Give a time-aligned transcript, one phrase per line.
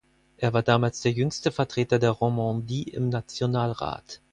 [0.37, 4.19] Er war damals der jüngste Vertreter der Romandie im Nationalrat.